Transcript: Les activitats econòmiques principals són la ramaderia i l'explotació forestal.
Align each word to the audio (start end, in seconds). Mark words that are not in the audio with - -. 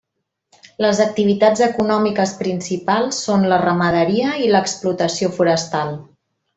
Les 0.85 1.01
activitats 1.03 1.61
econòmiques 1.65 2.33
principals 2.41 3.21
són 3.29 3.47
la 3.55 3.63
ramaderia 3.67 4.35
i 4.49 4.53
l'explotació 4.57 5.35
forestal. 5.41 5.99